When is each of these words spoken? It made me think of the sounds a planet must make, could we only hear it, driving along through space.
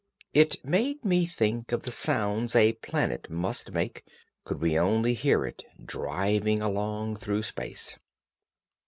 It 0.33 0.65
made 0.65 1.05
me 1.05 1.27
think 1.27 1.71
of 1.71 1.83
the 1.83 1.91
sounds 1.91 2.55
a 2.55 2.73
planet 2.73 3.29
must 3.29 3.71
make, 3.71 4.03
could 4.45 4.59
we 4.59 4.75
only 4.75 5.13
hear 5.13 5.45
it, 5.45 5.63
driving 5.85 6.59
along 6.59 7.17
through 7.17 7.43
space. 7.43 7.97